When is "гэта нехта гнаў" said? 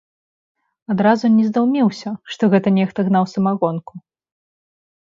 2.55-3.33